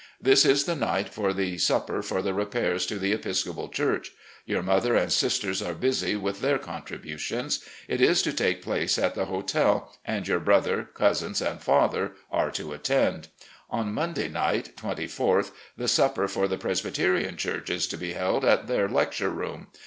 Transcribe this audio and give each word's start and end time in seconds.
This 0.19 0.45
is 0.45 0.63
the 0.63 0.73
night 0.73 1.09
for 1.09 1.31
the 1.31 1.59
supper 1.59 2.01
for 2.01 2.23
the 2.23 2.33
repairs 2.33 2.87
to 2.87 2.97
the 2.97 3.13
Episcopal 3.13 3.69
church. 3.69 4.09
Your 4.47 4.63
mother 4.63 4.95
and 4.95 5.13
sisters 5.13 5.61
are 5.61 5.75
busy 5.75 6.15
with 6.15 6.41
their 6.41 6.57
contributions. 6.57 7.63
It 7.87 8.01
is 8.01 8.23
to 8.23 8.33
take 8.33 8.63
place 8.63 8.97
at 8.97 9.13
the 9.13 9.25
hotel, 9.25 9.95
and 10.03 10.27
your 10.27 10.39
brother, 10.39 10.89
cousins, 10.95 11.39
and 11.39 11.61
father 11.61 12.13
are 12.31 12.49
to 12.49 12.73
attend. 12.73 13.27
On 13.69 13.93
Monday 13.93 14.27
night 14.27 14.75
(24th), 14.75 15.51
the 15.77 15.87
supper 15.87 16.27
for 16.27 16.47
the 16.47 16.57
Presb5rterian 16.57 17.37
church 17.37 17.69
is 17.69 17.85
to 17.85 17.95
be 17.95 18.13
held 18.13 18.43
at 18.43 18.65
their 18.65 18.89
lecture 18.89 19.29
room. 19.29 19.67